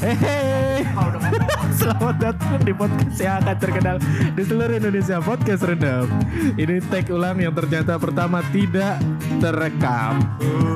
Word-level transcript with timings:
Hehehe. 0.00 0.80
Selamat 1.80 2.16
datang 2.16 2.56
di 2.64 2.72
podcast 2.72 3.20
yang 3.20 3.44
akan 3.44 3.56
terkenal 3.60 3.96
di 4.32 4.42
seluruh 4.48 4.80
Indonesia 4.80 5.20
Podcast 5.20 5.60
Rendam. 5.60 6.08
Ini 6.56 6.80
tag 6.88 7.12
ulang 7.12 7.36
yang 7.36 7.52
ternyata 7.52 8.00
pertama 8.00 8.40
tidak 8.48 8.96
terekam. 9.44 10.24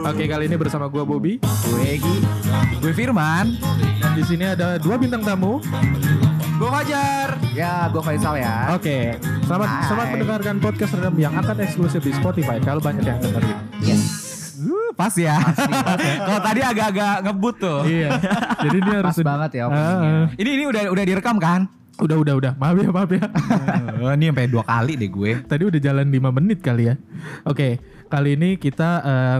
Oke 0.04 0.28
kali 0.28 0.44
ini 0.44 0.60
bersama 0.60 0.92
gue 0.92 1.00
Bobby. 1.08 1.40
Gue 1.40 1.96
Egi. 1.96 2.16
Gue 2.84 2.92
Firman. 2.92 3.56
Dan 3.96 4.12
di 4.12 4.24
sini 4.28 4.44
ada 4.44 4.76
dua 4.76 5.00
bintang 5.00 5.24
tamu. 5.24 5.56
Gue 6.60 6.68
Fajar. 6.68 7.40
Ya, 7.56 7.88
gue 7.88 8.04
Faisal 8.04 8.36
ya. 8.36 8.76
Oke, 8.76 9.16
selamat 9.48 9.68
Hai. 9.72 9.84
selamat 9.88 10.06
mendengarkan 10.12 10.54
podcast 10.60 10.92
Rendam 11.00 11.16
yang 11.16 11.32
akan 11.32 11.64
eksklusif 11.64 12.04
di 12.04 12.12
Spotify. 12.12 12.60
Kalau 12.60 12.84
banyak 12.84 13.08
yang 13.08 13.16
dengerin. 13.24 13.56
Yes. 13.80 14.23
Uh, 14.94 14.98
pas 14.98 15.14
ya. 15.18 15.36
Kalau 16.30 16.40
tadi 16.40 16.60
agak-agak 16.62 17.14
ngebut 17.26 17.56
tuh. 17.58 17.80
iya. 17.90 18.14
Jadi 18.62 18.78
dia 18.78 18.94
harus 19.02 19.10
Pas 19.10 19.26
banget 19.26 19.50
ya 19.58 19.64
ah. 19.66 20.30
Ini 20.38 20.50
ini 20.54 20.64
udah 20.70 20.82
udah 20.94 21.04
direkam 21.04 21.36
kan? 21.42 21.66
Udah 21.98 22.16
udah 22.18 22.34
udah. 22.38 22.52
Maaf 22.58 22.76
ya 22.78 22.90
maaf 22.90 23.10
ya. 23.10 23.22
Oh, 24.02 24.10
ini 24.14 24.30
sampai 24.30 24.50
dua 24.50 24.64
kali 24.66 24.98
deh 24.98 25.10
gue. 25.10 25.32
Tadi 25.46 25.62
udah 25.62 25.80
jalan 25.80 26.06
5 26.10 26.36
menit 26.42 26.58
kali 26.58 26.90
ya. 26.90 26.94
Oke, 27.46 27.78
kali 28.10 28.34
ini 28.34 28.58
kita 28.58 28.90
eh, 29.06 29.38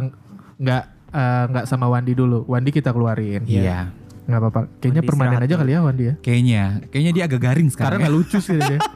nggak 0.62 0.82
eh, 1.10 1.44
nggak 1.50 1.64
sama 1.66 1.90
Wandi 1.90 2.14
dulu. 2.14 2.46
Wandi 2.46 2.70
kita 2.70 2.94
keluarin. 2.94 3.42
Iya. 3.50 3.90
Nggak 4.30 4.38
apa-apa. 4.38 4.60
Kayaknya 4.78 5.02
Wandi 5.02 5.10
permanen 5.10 5.40
aja 5.42 5.54
kali 5.58 5.70
ya 5.74 5.80
Wandi 5.82 6.04
ya. 6.06 6.14
Kayaknya, 6.22 6.62
kayaknya 6.94 7.12
dia 7.12 7.24
agak 7.26 7.40
garing 7.42 7.68
Karena 7.68 7.74
sekarang. 7.74 7.98
nggak 8.06 8.14
lucu 8.14 8.38
sih 8.38 8.54
dia. 8.54 8.78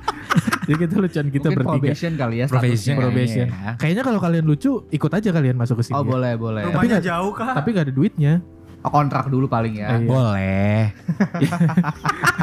Jadi 0.61 0.77
kita 0.79 0.95
lucuan 0.97 1.27
kita 1.27 1.47
Mungkin 1.47 1.59
bertiga. 1.59 1.73
probation 1.81 2.13
kali 2.15 2.35
ya 2.37 2.47
Probation. 2.47 2.95
Probation. 2.95 3.47
ya. 3.47 3.73
Kayaknya 3.75 4.03
kalau 4.03 4.21
kalian 4.21 4.45
lucu, 4.45 4.73
ikut 4.87 5.11
aja 5.11 5.29
kalian 5.31 5.57
masuk 5.57 5.81
ke 5.81 5.85
sini. 5.85 5.95
Oh 5.95 6.03
ya. 6.03 6.09
boleh 6.09 6.33
boleh. 6.35 6.63
Tapi 6.63 6.73
Rumahnya 6.75 6.93
nggak- 6.95 7.09
jauh 7.09 7.33
kah? 7.33 7.53
Tapi 7.55 7.69
nggak 7.71 7.85
ada 7.85 7.95
duitnya. 7.95 8.33
Oh, 8.79 8.91
kontrak 8.91 9.27
dulu 9.27 9.47
paling 9.47 9.75
ya. 9.75 9.89
Iya. 9.93 10.07
Boleh. 10.07 10.79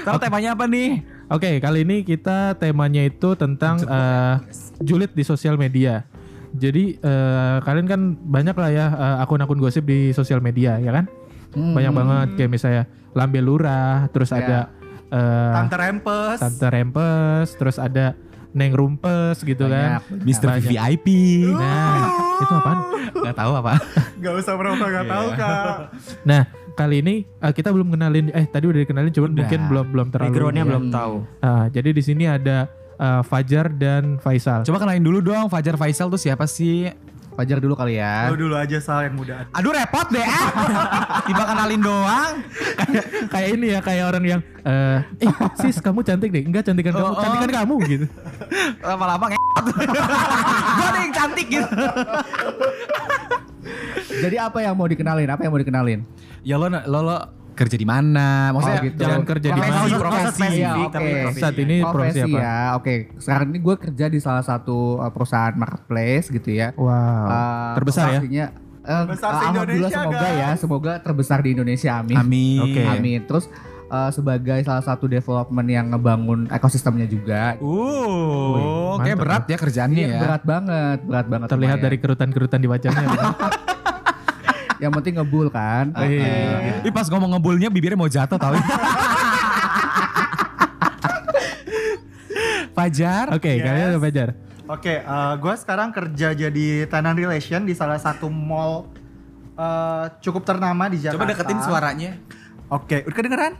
Kalau 0.00 0.18
temanya 0.18 0.52
apa 0.52 0.64
nih? 0.64 1.02
Oke, 1.28 1.58
kali 1.58 1.82
ini 1.82 2.02
kita 2.02 2.54
temanya 2.56 3.00
itu 3.00 3.32
tentang 3.34 3.78
eh, 3.80 4.34
julid 4.80 5.10
di 5.10 5.22
sosial 5.22 5.54
media. 5.56 6.04
Jadi 6.50 6.98
eh, 6.98 7.56
kalian 7.60 7.86
kan 7.86 8.00
banyak 8.16 8.52
lah 8.52 8.70
ya 8.70 8.86
eh, 8.90 9.22
akun-akun 9.22 9.58
gosip 9.58 9.84
di 9.84 10.10
sosial 10.10 10.38
media, 10.38 10.76
ya 10.76 10.90
kan? 10.92 11.06
Hmm. 11.50 11.72
Banyak 11.72 11.92
banget 11.92 12.28
kayak 12.36 12.50
misalnya 12.50 12.82
Lambe 13.10 13.40
Lurah, 13.40 14.06
terus 14.08 14.30
Ya. 14.30 14.38
ada 14.38 14.58
eh, 15.10 15.52
Tante 15.54 15.76
Rempes. 15.76 16.38
Tante 16.38 16.66
Rempes, 16.66 17.46
terus 17.54 17.76
ada 17.76 18.14
Neng 18.50 18.74
Rumpes 18.74 19.42
gitu 19.42 19.66
kan. 19.66 20.02
Banyak, 20.02 20.26
Mister 20.26 20.48
Banyak. 20.50 20.66
VIP. 20.66 21.06
Nah, 21.54 22.10
itu 22.40 22.50
apaan? 22.52 22.78
Gak 23.14 23.36
tahu 23.36 23.52
apa. 23.54 23.72
Gak 24.18 24.34
usah 24.34 24.54
merokok 24.58 24.88
gak 24.90 25.06
tahu 25.06 25.26
kak. 25.34 25.76
Nah, 26.22 26.42
kali 26.74 26.96
ini 26.98 27.14
eh, 27.22 27.52
kita 27.52 27.70
belum 27.70 27.94
kenalin 27.94 28.30
eh 28.30 28.46
tadi 28.46 28.64
udah 28.66 28.80
dikenalin 28.80 29.12
cuman 29.12 29.30
Udah. 29.30 29.38
mungkin 29.38 29.60
belum 29.68 29.86
belum 29.92 30.06
terlalu 30.10 30.28
Backgroundnya 30.30 30.64
ya. 30.64 30.68
belum 30.68 30.84
tahu. 30.88 31.14
Ah, 31.38 31.64
jadi 31.68 31.88
di 31.94 32.02
sini 32.02 32.24
ada 32.26 32.66
eh, 32.96 33.22
Fajar 33.22 33.70
dan 33.70 34.18
Faisal. 34.18 34.66
Coba 34.66 34.78
kenalin 34.78 35.04
dulu 35.04 35.18
dong 35.20 35.46
Fajar 35.46 35.78
Faisal 35.78 36.10
tuh 36.10 36.18
siapa 36.18 36.46
sih? 36.46 36.90
Fajar 37.40 37.56
dulu 37.56 37.72
kali 37.72 37.96
ya. 37.96 38.28
Lu 38.28 38.36
dulu 38.36 38.52
aja 38.52 38.76
Sal 38.84 39.08
yang 39.08 39.16
muda. 39.16 39.48
Aduh 39.56 39.72
repot 39.72 40.04
deh. 40.12 40.20
ah. 40.20 41.24
Tiba 41.24 41.48
kenalin 41.48 41.80
doang. 41.80 42.34
kayak 42.76 43.04
kayak 43.32 43.48
ini 43.56 43.66
ya 43.72 43.80
kayak 43.80 44.04
orang 44.12 44.24
yang 44.28 44.40
eh 44.60 45.00
sis 45.56 45.80
kamu 45.80 46.04
cantik 46.04 46.28
deh 46.28 46.44
enggak 46.44 46.68
cantikan 46.68 46.92
kamu 46.92 47.00
Oh, 47.00 47.16
oh. 47.16 47.22
cantikan 47.24 47.50
kamu 47.64 47.74
gitu 47.88 48.06
Lama-lama 48.92 49.32
ngeot. 49.32 49.64
Gue 50.76 50.84
ada 50.84 50.98
yang 51.00 51.14
cantik 51.16 51.46
gitu. 51.48 51.64
Jadi 54.20 54.36
apa 54.36 54.58
yang 54.60 54.76
mau 54.76 54.84
dikenalin? 54.84 55.28
Apa 55.32 55.40
yang 55.48 55.52
mau 55.56 55.60
dikenalin? 55.64 56.00
Ya 56.44 56.60
lo 56.60 56.68
lo, 56.68 56.98
lo 57.00 57.16
kerja 57.60 57.76
di 57.76 57.84
mana? 57.84 58.28
Maksudnya 58.50 58.78
Oh, 58.78 58.86
gitu. 58.86 59.00
jangan 59.00 59.22
kerja 59.22 59.48
di 59.48 59.60
mana 59.60 59.76
profesi. 59.92 60.48
oke. 60.58 60.88
profesi. 60.90 61.38
saat 61.38 61.56
ini 61.58 61.76
profesi 61.82 62.20
apa 62.22 62.38
ya. 62.38 62.56
Oke, 62.74 62.94
sekarang 63.16 63.46
ini 63.48 63.58
gue 63.60 63.76
kerja 63.78 64.06
di 64.06 64.18
salah 64.18 64.40
satu 64.40 64.78
uh, 64.96 65.08
perusahaan 65.08 65.52
marketplace 65.54 66.26
gitu 66.28 66.50
ya. 66.50 66.72
wow 66.74 66.88
Uh, 67.22 67.72
terbesar 67.74 68.06
ya 68.24 68.48
uh, 68.80 69.04
Terbesar 69.04 69.28
se 69.30 69.36
alhamdulillah 69.38 69.68
Indonesia, 69.86 70.00
semoga 70.00 70.18
guys. 70.18 70.34
ya, 70.34 70.48
semoga 70.56 70.92
terbesar 70.98 71.38
di 71.38 71.50
Indonesia. 71.52 71.92
Amin. 71.94 72.16
Amin. 72.16 72.58
Oke. 72.62 72.82
Amin. 72.82 73.20
Terus 73.22 73.44
uh, 73.86 74.08
sebagai 74.08 74.58
salah 74.62 74.80
satu 74.80 75.04
development 75.06 75.68
yang 75.68 75.86
ngebangun 75.90 76.48
ekosistemnya 76.48 77.04
juga. 77.04 77.60
Uh, 77.60 78.96
kayak 78.96 79.14
mantap 79.14 79.20
berat 79.20 79.44
ya 79.46 79.56
kerjaannya 79.58 79.98
Iya, 79.98 80.08
ya. 80.08 80.20
berat 80.20 80.42
banget, 80.44 80.98
berat 81.04 81.26
banget. 81.28 81.48
terlihat 81.48 81.78
dari 81.78 81.96
kerutan-kerutan 81.96 82.58
di 82.58 82.68
wajahnya 82.68 83.04
yang 84.80 84.92
penting 84.96 85.20
ngebul 85.20 85.52
kan. 85.52 85.92
Oh, 85.92 86.02
iya. 86.02 86.80
Ih 86.80 86.92
pas 86.92 87.06
ngomong 87.06 87.36
ngebulnya 87.36 87.68
bibirnya 87.68 88.00
mau 88.00 88.08
jatuh 88.08 88.40
tau. 88.40 88.56
Fajar. 92.70 93.28
oke 93.36 93.44
Yes. 93.44 93.60
kalian 93.60 93.86
ada 93.92 94.00
Fajar 94.00 94.28
Oke, 94.70 95.02
gue 95.42 95.54
sekarang 95.58 95.90
kerja 95.90 96.30
jadi 96.30 96.86
tenant 96.86 97.18
relation 97.18 97.66
di 97.66 97.74
salah 97.74 97.98
satu 97.98 98.30
mall 98.30 98.86
eh, 99.58 100.06
cukup 100.22 100.46
ternama 100.46 100.86
di 100.86 101.02
Jakarta. 101.02 101.18
Coba 101.18 101.26
deketin 101.26 101.58
suaranya. 101.58 102.10
Oke, 102.70 103.02
udah 103.02 103.16
kedengeran? 103.18 103.52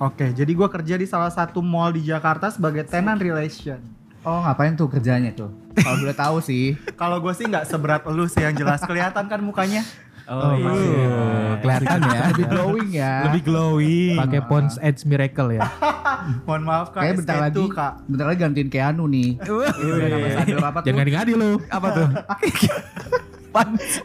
Oke, 0.00 0.32
jadi 0.32 0.48
gue 0.48 0.68
kerja 0.72 0.96
di 0.96 1.04
salah 1.04 1.28
satu 1.28 1.60
mall 1.60 1.92
di 1.92 2.08
Jakarta 2.08 2.48
sebagai 2.48 2.88
tenant 2.88 3.20
relation. 3.20 3.76
Oh, 4.24 4.40
ngapain 4.40 4.72
tuh 4.72 4.88
kerjanya 4.88 5.36
tuh? 5.36 5.52
Kalau 5.76 6.00
boleh 6.00 6.16
tahu 6.16 6.40
sih. 6.40 6.80
Kalau 7.00 7.20
gue 7.20 7.32
sih 7.36 7.44
nggak 7.44 7.68
seberat 7.68 8.00
lu 8.08 8.24
sih 8.24 8.40
yang 8.40 8.56
jelas 8.56 8.80
kelihatan 8.80 9.28
kan 9.28 9.40
mukanya. 9.44 9.84
Oh, 10.24 10.54
Uh, 10.54 10.54
iya. 10.54 11.14
kelihatan 11.58 11.98
ya. 12.00 12.20
Lebih 12.30 12.46
glowing 12.46 12.88
ya. 12.90 13.12
Lebih 13.26 13.42
glowing. 13.42 14.16
pakai 14.16 14.40
Pond's 14.42 14.76
Edge 14.78 15.02
Miracle 15.02 15.50
ya 15.52 15.66
Mohon 16.46 16.62
maaf 16.62 16.88
kak, 16.88 17.02
Kayak 17.02 17.14
bentar 17.18 17.34
SK2, 17.34 17.42
lagi, 17.42 17.64
kak. 17.68 17.92
bentar 18.06 18.26
lagi 18.26 18.38
gantiin 18.40 18.68
Keanu 18.68 19.04
nih. 19.06 19.30
Apa 20.62 20.78
tuh? 20.78 20.84
jangan 20.84 20.98
ngadi-ngadi 21.00 21.32
lu 21.34 21.50
Apa 21.68 21.88
tuh? 21.92 22.08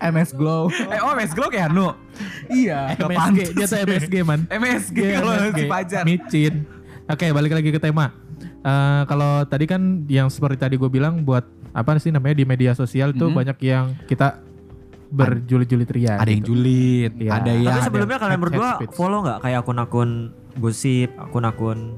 MS 0.03 0.29
Glow. 0.33 0.67
eh, 0.67 1.00
oh, 1.00 1.13
MS 1.13 1.31
Glow 1.31 1.47
kayak 1.47 1.72
Anu. 1.72 1.95
iya. 2.50 2.91
MSG 2.97 3.39
dia 3.53 3.66
tuh 3.66 3.79
MSG 3.79 4.13
man 4.22 4.39
MSG 4.47 4.97
Iya, 5.00 5.17
kalau 5.17 5.33
si 5.53 5.63
Fajar. 5.66 6.03
micin 6.03 6.53
oke 7.06 7.25
balik 7.31 7.53
lagi 7.53 7.69
ke 7.69 7.79
tema 7.79 8.11
Eh, 8.59 9.01
kalau 9.06 9.45
tadi 9.45 9.63
kan 9.63 9.79
yang 10.06 10.27
seperti 10.27 10.59
tadi 10.59 10.75
gue 10.75 10.89
bilang 10.89 11.23
buat 11.23 11.47
apa 11.72 11.95
sih 11.97 12.11
namanya 12.11 12.35
di 12.35 12.44
media 12.44 12.73
sosial 12.73 13.13
tuh 13.13 13.31
Mhm. 13.31 13.38
banyak 13.38 13.57
yang 13.63 13.85
kita 14.03 14.44
berjulit-julit 15.09 15.88
ria 15.88 16.16
Ada 16.16 16.28
yang 16.28 16.41
gitu. 16.41 16.50
julid, 16.51 17.12
Iya. 17.16 17.31
ada 17.34 17.51
yang 17.51 17.73
Tapi 17.73 17.81
sebelumnya 17.84 18.18
kalian 18.18 18.40
berdua 18.40 18.69
follow 18.91 19.19
nggak 19.22 19.40
kayak 19.40 19.57
akun-akun 19.59 20.09
gosip, 20.56 21.09
akun-akun 21.16 21.95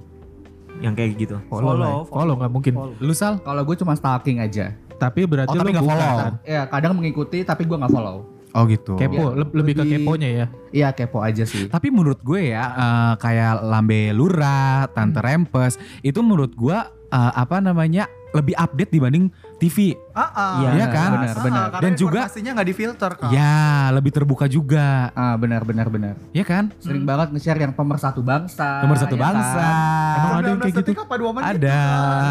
yang 0.79 0.93
kayak 0.93 1.17
gitu? 1.17 1.35
follow 1.45 1.75
lah 1.75 1.89
ya. 1.89 2.03
follow 2.05 2.33
nggak 2.35 2.51
mungkin 2.51 2.73
lu 2.97 3.11
sal. 3.11 3.37
Kalau 3.37 3.61
gue 3.61 3.75
cuma 3.75 3.93
stalking 3.93 4.39
aja. 4.39 4.73
tapi 4.97 5.23
berarti 5.23 5.49
Oh, 5.49 5.55
tapi 5.55 5.63
lu 5.65 5.73
nggak 5.73 5.85
bukan. 5.85 5.95
follow. 5.97 6.17
Ya 6.43 6.61
kadang 6.65 6.91
mengikuti 6.93 7.39
tapi 7.41 7.63
gue 7.63 7.71
nggak 7.73 7.87
follow. 7.89 8.17
Oh 8.49 8.65
gitu. 8.65 8.97
kepo 8.97 9.15
Iya, 9.31 9.37
le- 9.37 9.53
lebih 9.53 9.73
ke 9.73 9.81
lebih- 9.85 10.01
keponya 10.01 10.29
ya 10.33 10.45
Iya 10.71 10.87
kepo 10.91 11.21
aja 11.21 11.43
sih. 11.43 11.65
Tapi 11.67 11.87
menurut 11.87 12.19
gue 12.19 12.49
ya 12.49 12.63
eh, 12.67 13.13
kayak 13.15 13.63
Lambe 13.63 14.09
Lurah, 14.11 14.89
Tante 14.89 15.17
Rempes 15.17 15.75
itu 16.01 16.19
menurut 16.19 16.51
gue 16.51 16.75
eh, 17.09 17.31
apa 17.33 17.57
namanya 17.59 18.05
lebih 18.29 18.53
update 18.55 18.91
dibanding 18.91 19.29
TV. 19.55 19.95
Ah, 20.19 20.27
ah. 20.29 20.51
Iya 20.57 20.67
benar, 20.69 20.89
kan? 20.89 21.09
Benar, 21.09 21.23
Ah, 21.29 21.39
benar. 21.39 21.65
karena 21.69 21.79
Dan 21.79 21.93
juga- 21.95 22.19
informasinya 22.19 22.51
nggak 22.53 22.67
difilter 22.67 23.11
kak. 23.15 23.29
Ya 23.31 23.59
lebih 23.89 24.11
terbuka 24.11 24.45
juga, 24.45 24.87
Ah, 25.13 25.35
benar, 25.35 25.63
benar, 25.63 25.87
benar. 25.87 26.13
ya 26.29 26.43
kan? 26.43 26.75
Sering 26.77 27.03
banget 27.03 27.31
nge-share 27.31 27.55
yang 27.57 27.71
pemersatu 27.71 28.19
bangsa. 28.19 28.83
Nomor 28.83 28.97
satu 28.97 29.15
ya 29.15 29.21
bangsa. 29.21 29.55
kan? 29.55 29.75
Emang 30.13 30.31
ada 30.35 30.49
yang 30.49 30.59
kayak 30.59 30.59
19 30.59 30.67
gitu? 30.75 30.79
detik 30.85 30.99
apa 30.99 31.15
dua 31.15 31.31
menit? 31.31 31.47
Ada. 31.55 31.79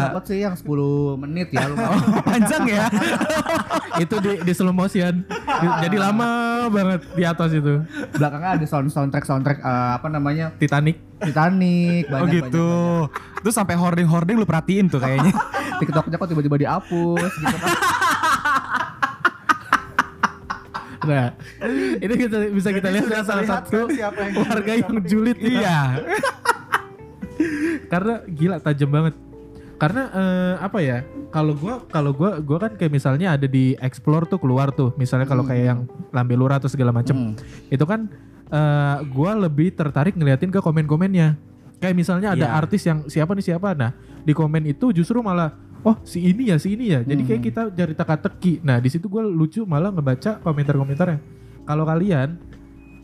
Dapat 0.05 0.23
sih 0.23 0.39
yang 0.39 0.53
10 0.53 0.69
menit 1.17 1.47
ya 1.49 1.65
lumayan. 1.65 1.97
Panjang 2.29 2.63
ya. 2.63 2.85
itu 3.99 4.15
di, 4.17 4.31
di 4.39 4.53
slow 4.53 4.71
motion 4.71 5.27
Di- 5.27 5.77
jadi 5.81 5.97
lama 5.99 6.29
banget 6.69 7.03
di 7.11 7.23
atas 7.23 7.51
itu 7.51 7.83
Belakangnya 8.13 8.55
ada 8.55 8.63
sound 8.63 8.87
soundtrack 8.87 9.25
soundtrack 9.25 9.59
eh, 9.59 9.91
apa 9.91 10.07
namanya 10.07 10.55
Titanic 10.55 11.03
Titanic 11.19 12.07
oh 12.07 12.11
banyak 12.15 12.31
gitu. 12.47 12.69
Terus 13.39 13.51
sampai 13.53 13.75
hording-hording 13.75 14.35
lu 14.35 14.47
perhatiin 14.47 14.87
tuh 14.87 14.99
kayaknya. 14.99 15.31
banyak. 15.31 15.79
TikToknya 15.81 16.15
kok 16.15 16.27
tiba-tiba 16.27 16.55
dihapus 16.57 17.31
gitu 17.35 17.55
kan. 17.57 17.71
Nah 20.99 21.31
ini 22.03 22.13
kita 22.19 22.37
bisa 22.51 22.69
kita 22.69 22.87
lihat 22.91 23.07
salah 23.23 23.45
satu 23.47 23.87
kan 23.87 23.95
siapa 23.95 24.19
yang 24.19 24.35
warga 24.43 24.71
yang 24.75 24.93
julid 25.07 25.37
ya. 25.39 25.47
iya. 25.49 25.79
karena 27.91 28.13
gila 28.27 28.57
tajam 28.59 28.89
banget 28.91 29.15
karena 29.79 30.03
eh, 30.11 30.53
apa 30.59 30.79
ya 30.83 30.97
kalau 31.31 31.55
gua 31.55 31.81
kalau 31.87 32.11
gua 32.11 32.43
gua 32.43 32.67
kan 32.67 32.75
kayak 32.75 32.91
misalnya 32.91 33.39
ada 33.39 33.47
di 33.47 33.79
explore 33.79 34.27
tuh 34.27 34.37
keluar 34.37 34.75
tuh 34.75 34.91
misalnya 34.99 35.23
kalau 35.23 35.47
kayak 35.47 35.65
yang 35.71 35.79
lambe 36.11 36.35
lurah 36.35 36.59
atau 36.59 36.67
segala 36.67 36.91
macem 36.91 37.15
Hmm. 37.15 37.33
itu 37.71 37.85
kan 37.87 38.11
eh, 38.51 38.97
gua 39.09 39.39
lebih 39.39 39.71
tertarik 39.71 40.19
ngeliatin 40.19 40.51
ke 40.51 40.59
komen-komennya 40.59 41.39
kayak 41.79 41.95
misalnya 41.95 42.35
ada 42.35 42.43
Iya. 42.51 42.59
artis 42.59 42.83
yang 42.83 43.07
siapa 43.07 43.31
nih 43.31 43.55
siapa 43.55 43.71
nah 43.71 43.95
di 44.19 44.35
komen 44.35 44.67
itu 44.67 44.91
justru 44.91 45.23
malah 45.23 45.55
oh 45.81 45.95
si 46.01 46.19
ini 46.21 46.49
ya 46.49 46.57
si 46.57 46.73
ini 46.73 46.85
ya 46.89 46.99
jadi 47.01 47.21
kayak 47.21 47.39
Hmm. 47.39 47.47
kita 47.47 47.61
cari 47.71 47.93
teka-teki 47.93 48.53
nah 48.61 48.77
di 48.77 48.87
situ 48.87 49.05
gue 49.05 49.23
lucu 49.23 49.63
malah 49.63 49.89
ngebaca 49.89 50.39
komentar-komentarnya 50.39 51.19
kalau 51.63 51.83
kalian 51.83 52.35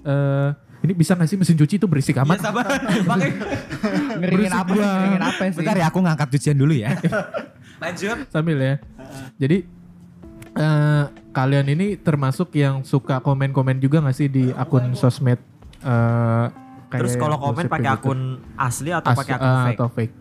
eh 0.01 0.49
ini 0.81 0.93
bisa 0.93 1.13
gak 1.13 1.25
sih 1.25 1.33
mesin 1.33 1.57
cuci 1.57 1.81
itu 1.81 1.89
berisik 1.89 2.13
amat? 2.15 2.37
Iya 2.37 2.45
sabar. 2.45 2.65
Makanya 3.09 3.33
Ngeringin 4.21 4.53
apa 4.53 4.69
sih? 4.69 4.77
gua. 4.77 4.85
Ngeringin 4.85 5.23
apa 5.23 5.41
sih? 5.43 5.57
bentar 5.57 5.75
ya 5.75 5.85
aku 5.89 5.97
ngangkat 5.97 6.27
cucian 6.29 6.53
dulu 6.53 6.73
ya. 6.77 6.93
Lanjut. 7.81 8.17
Sambil 8.29 8.57
ya. 8.61 8.73
Jadi 9.33 9.65
eh, 10.53 11.03
kalian 11.31 11.67
ini 11.67 11.97
termasuk 11.97 12.53
yang 12.53 12.85
suka 12.85 13.17
komen-komen 13.17 13.81
juga 13.81 13.97
gak 13.99 14.13
sih 14.13 14.29
di 14.29 14.53
akun 14.53 14.93
sosmed? 14.93 15.41
eh, 15.81 16.45
kayak 16.85 17.01
Terus 17.01 17.13
kalau 17.17 17.37
komen 17.41 17.65
pakai 17.65 17.89
gitu? 17.89 17.97
akun 18.05 18.19
asli 18.53 18.89
atau 18.93 19.09
pakai 19.11 19.33
akun 19.33 19.49
eh, 19.49 19.57
fake? 19.57 19.73
atau 19.73 19.87
fake? 19.89 20.13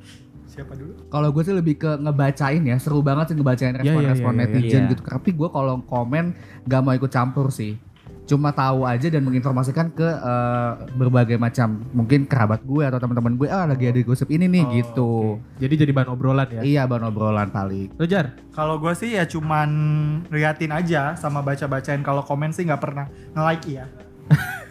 Siapa 0.55 0.73
dulu? 0.73 0.93
Kalau 1.11 1.29
gue 1.29 1.43
sih 1.43 1.51
lebih 1.51 1.75
ke 1.77 1.91
ngebacain 1.99 2.63
ya, 2.63 2.77
seru 2.79 3.03
banget 3.03 3.31
sih 3.31 3.37
ngebacain 3.37 3.75
Iya, 3.75 3.81
respon-respon 3.83 4.07
iya, 4.31 4.39
iya, 4.39 4.47
iya. 4.47 4.55
netizen 4.55 4.83
Iya. 4.87 4.91
gitu. 4.95 5.03
Tapi 5.03 5.31
gue 5.31 5.49
kalau 5.51 5.75
komen 5.83 6.25
gak 6.65 6.81
mau 6.81 6.95
ikut 6.95 7.11
campur 7.11 7.51
sih. 7.51 7.75
Cuma 8.25 8.49
tahu 8.51 8.89
aja 8.89 9.13
dan 9.13 9.21
menginformasikan 9.21 9.93
ke 9.93 10.07
eh, 10.07 10.71
berbagai 10.95 11.37
macam 11.37 11.83
mungkin 11.93 12.25
kerabat 12.25 12.63
gue 12.63 12.81
atau 12.81 12.97
teman-teman 12.97 13.37
gue, 13.37 13.51
ah 13.51 13.67
lagi 13.67 13.85
ada 13.85 14.01
gosip 14.01 14.31
ini 14.31 14.49
nih 14.49 14.63
Oh, 14.63 14.71
gitu. 14.73 15.11
Jadi 15.59 15.75
jadi 15.77 15.93
bahan 15.93 16.09
obrolan 16.09 16.49
ya. 16.49 16.61
Iya, 16.65 16.83
bahan 16.89 17.05
obrolan 17.05 17.51
paling. 17.51 17.93
Lo 17.99 18.07
Jar? 18.07 18.33
Kalau 18.55 18.81
gue 18.81 18.95
sih 18.97 19.19
ya 19.19 19.29
cuman 19.29 19.69
liatin 20.33 20.73
aja 20.73 21.13
sama 21.19 21.43
baca-bacain. 21.43 22.01
Kalau 22.01 22.23
komen 22.23 22.49
sih 22.49 22.65
nggak 22.65 22.81
pernah 22.81 23.11
nge-like 23.35 23.67
ya. 23.69 23.85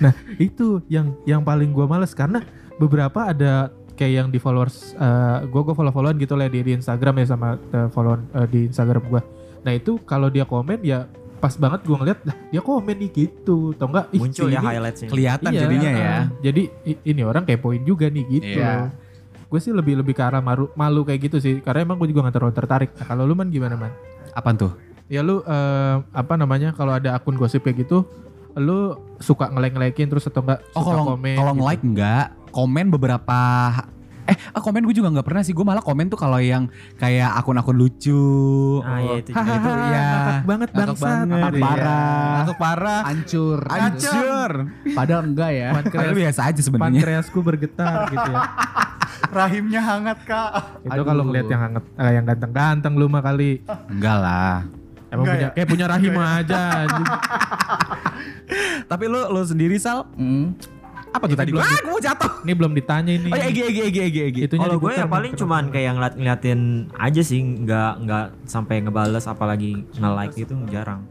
Nah 0.00 0.14
itu 0.40 0.80
yang 0.88 1.12
yang 1.28 1.44
paling 1.44 1.68
gua 1.68 1.84
males 1.84 2.16
karena 2.16 2.40
beberapa 2.76 3.28
ada 3.28 3.68
kayak 3.96 4.12
yang 4.14 4.28
di 4.28 4.36
followers 4.36 4.92
eh 4.92 5.38
gua 5.48 5.62
gua 5.62 5.74
follow 5.74 5.90
followan 5.90 6.16
gitu 6.16 6.36
lah 6.36 6.46
di, 6.46 6.60
di 6.60 6.72
Instagram 6.72 7.16
ya 7.16 7.26
sama 7.26 7.48
eh, 7.56 7.88
followan 7.88 8.20
eh, 8.30 8.46
di 8.46 8.60
Instagram 8.68 9.02
gua. 9.08 9.22
Nah 9.64 9.72
itu 9.72 9.98
kalau 10.02 10.28
dia 10.28 10.44
komen 10.44 10.78
ya 10.80 11.08
pas 11.36 11.52
banget 11.52 11.82
gua 11.82 12.00
ngeliat 12.00 12.20
lah 12.22 12.36
dia 12.48 12.60
komen 12.60 12.96
nih 12.96 13.10
gitu, 13.10 13.72
atau 13.72 13.86
enggak 13.88 14.06
ih, 14.10 14.20
Muncul 14.20 14.48
ya 14.48 14.60
highlightsnya. 14.62 15.08
Kelihatan 15.08 15.50
Iya, 15.50 15.60
jadinya 15.60 15.90
ya. 15.90 16.04
eh, 16.06 16.24
Jadi 16.42 16.62
i- 16.86 17.00
ini 17.06 17.22
orang 17.22 17.42
kepoin 17.42 17.82
juga 17.82 18.06
nih 18.06 18.24
gitu. 18.30 18.56
Iya. 18.56 18.92
Gue 19.46 19.62
sih 19.62 19.70
lebih 19.70 19.94
lebih 19.96 20.10
ke 20.10 20.22
arah 20.22 20.40
malu, 20.40 20.74
malu 20.74 21.00
kayak 21.02 21.30
gitu 21.30 21.38
sih 21.38 21.60
karena 21.60 21.84
emang 21.84 21.96
gue 21.96 22.10
juga 22.10 22.26
gak 22.26 22.34
terlalu 22.34 22.50
tertarik. 22.52 22.90
Nah, 22.92 23.06
kalau 23.06 23.22
lu 23.22 23.32
man 23.32 23.46
gimana 23.46 23.78
man? 23.78 23.94
Apaan 24.32 24.58
tuh? 24.58 24.74
Ya 25.06 25.22
lu 25.22 25.38
eh, 25.40 25.96
apa 26.02 26.34
namanya 26.34 26.74
kalau 26.74 26.90
ada 26.90 27.14
akun 27.14 27.34
gosip 27.34 27.62
kayak 27.62 27.86
gitu, 27.86 28.02
lu 28.54 28.96
suka 29.16 29.46
ngelek-ngelekin 29.46 30.08
terus 30.08 30.26
atau 30.26 30.42
enggak 30.42 30.66
Oh 30.72 30.82
suka 30.82 30.90
kalau 30.90 31.04
komen? 31.12 31.36
kalau 31.36 31.52
gitu? 31.52 31.58
nge-like 31.62 31.84
enggak, 31.84 32.26
komen 32.48 32.90
beberapa 32.90 33.38
eh 34.26 34.34
ah, 34.50 34.58
komen 34.58 34.82
gue 34.82 34.96
juga 34.96 35.06
nggak 35.08 35.22
pernah 35.22 35.38
sih. 35.40 35.54
Gue 35.54 35.62
malah 35.62 35.78
komen 35.78 36.10
tuh 36.10 36.18
kalau 36.18 36.42
yang 36.42 36.66
kayak 36.96 37.30
akun-akun 37.38 37.78
lucu. 37.78 38.26
Nah, 38.82 38.98
ya 38.98 39.14
itu 39.22 39.30
Hahaha, 39.30 39.46
juga. 39.46 39.54
itu 39.54 39.70
iya. 39.86 40.06
ngakak 40.10 40.42
banget 40.42 40.68
Ngakak 40.68 40.82
bangsat. 40.82 41.06
banget, 41.06 41.26
Ngakak 41.30 41.52
iya. 41.52 41.62
parah. 41.62 42.34
Ngakak 42.34 42.58
parah. 42.58 43.00
Hancur. 43.06 43.58
Hancur. 43.64 44.50
Padahal 44.92 45.22
enggak 45.24 45.50
ya. 45.52 45.68
Padahal 45.78 46.14
biasa 46.18 46.40
aja 46.42 46.58
sebenarnya. 46.60 46.98
pankreasku 46.98 47.38
bergetar 47.38 47.96
gitu 48.10 48.30
ya. 48.34 48.40
Rahimnya 49.38 49.80
hangat 49.80 50.18
kak. 50.26 50.50
Itu 50.82 51.02
kalau 51.02 51.22
ngeliat 51.22 51.46
yang 51.46 51.62
hangat, 51.62 51.84
eh, 51.94 52.12
yang 52.12 52.24
ganteng-ganteng 52.26 52.92
lu 52.98 53.06
mah 53.06 53.22
kali. 53.22 53.62
Enggak 53.86 54.16
lah. 54.18 54.66
Emang 55.06 55.22
Enggak 55.22 55.34
punya, 55.34 55.46
ya? 55.46 55.54
kayak 55.54 55.68
punya 55.70 55.86
rahim 55.86 56.14
aja. 56.18 56.60
anjing. 56.82 57.06
Tapi 58.90 59.04
lu 59.06 59.20
lu 59.24 59.42
sendiri 59.42 59.76
Sal, 59.76 60.06
Mm. 60.14 60.54
Apa 61.16 61.24
tuh 61.26 61.34
tadi? 61.34 61.50
belum 61.50 61.60
Ah, 61.60 61.78
gue 61.78 61.88
mau 61.88 61.98
jatuh. 61.98 62.30
Ini 62.40 62.52
belum 62.52 62.72
ditanya 62.72 63.12
ini. 63.12 63.28
Oh 63.28 63.36
ya, 63.36 63.46
Egi, 63.46 63.62
Egi, 63.64 63.80
Egi, 63.82 64.00
Egi, 64.02 64.20
Egi. 64.22 64.40
Itunya 64.44 64.62
Kalau 64.62 64.76
gue 64.78 64.92
ya 64.92 65.06
paling 65.06 65.32
cuman 65.32 65.64
kayak 65.68 65.92
ngeliat 65.92 66.14
ngeliatin 66.14 66.60
aja 66.92 67.22
sih, 67.22 67.40
nggak 67.42 67.92
nggak 68.02 68.24
sampai 68.44 68.80
ngebales 68.80 69.24
apalagi 69.24 69.82
nge-like 69.92 70.36
gitu 70.36 70.54
jarang. 70.66 71.08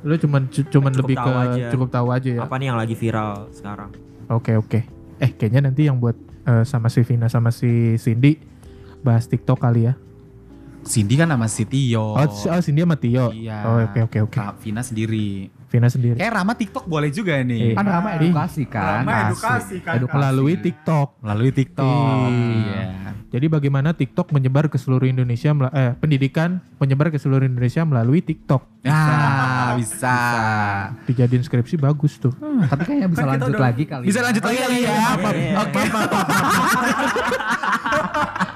Lu 0.00 0.16
cuman 0.16 0.46
cu- 0.46 0.64
cuman 0.64 0.90
Cukup 0.90 1.02
lebih 1.04 1.16
ke 1.16 1.22
tahu 1.22 1.34
aja. 1.36 1.66
cukup 1.68 1.88
tahu 1.90 2.08
aja 2.08 2.30
ya. 2.30 2.40
Apa 2.40 2.54
nih 2.56 2.66
yang 2.66 2.78
lagi 2.78 2.94
viral 2.94 3.50
sekarang? 3.50 3.90
Oke 4.26 4.54
oke. 4.54 4.80
Eh 5.18 5.30
kayaknya 5.30 5.66
nanti 5.66 5.84
yang 5.84 5.98
buat 5.98 6.16
eh, 6.46 6.64
sama 6.64 6.88
si 6.88 7.02
Vina 7.02 7.26
sama 7.26 7.50
si 7.50 7.68
Cindy 7.96 8.40
bahas 9.00 9.26
TikTok 9.26 9.60
kali 9.60 9.86
ya. 9.86 9.94
Cindy 10.80 11.14
kan 11.14 11.28
sama 11.28 11.46
si 11.46 11.64
Tio. 11.64 12.16
Oh, 12.16 12.24
oh 12.24 12.60
Cindy 12.60 12.80
sama 12.80 12.96
Tio. 12.96 13.30
Iya. 13.30 13.58
Oh 13.64 13.76
oke 13.80 14.00
oke 14.08 14.18
oke. 14.24 14.32
Kak 14.32 14.60
Vina 14.60 14.80
sendiri. 14.80 15.48
Vina 15.70 15.86
sendiri. 15.86 16.18
Kayak 16.18 16.34
Rama 16.34 16.52
TikTok 16.58 16.84
boleh 16.84 17.08
juga 17.08 17.38
nih. 17.38 17.72
Iya. 17.72 17.74
Kan 17.78 17.86
ramah 17.86 18.10
Ih. 18.16 18.20
edukasi 18.26 18.62
kan. 18.66 19.06
Asli. 19.06 19.22
edukasi 19.30 19.76
kan. 19.80 19.94
Edukasi. 20.00 20.16
Melalui 20.18 20.54
TikTok. 20.58 21.08
Melalui 21.22 21.50
TikTok. 21.52 22.26
Iya. 22.26 22.50
Iya. 22.50 22.84
Jadi 23.30 23.46
bagaimana 23.46 23.94
TikTok 23.94 24.34
menyebar 24.34 24.66
ke 24.66 24.74
seluruh 24.74 25.06
Indonesia 25.06 25.54
eh 25.70 25.94
pendidikan 25.94 26.58
menyebar 26.82 27.14
ke 27.14 27.18
seluruh 27.22 27.46
Indonesia 27.46 27.86
melalui 27.86 28.18
TikTok. 28.18 28.82
Ah, 28.82 29.78
bisa. 29.78 30.18
Dijadiin 31.06 31.46
skripsi 31.46 31.78
bagus 31.78 32.18
tuh. 32.18 32.34
Tapi 32.66 32.82
kayaknya 32.82 33.06
bisa 33.06 33.22
Kan 33.22 33.30
lanjut 33.38 33.54
udah- 33.54 33.62
lagi 33.62 33.84
kali. 33.86 34.04
Bisa 34.10 34.18
ya. 34.18 34.24
lanjut 34.26 34.42
lagi 34.42 34.58
kali 34.58 34.78
ya. 34.82 34.98
Oke. 35.62 35.82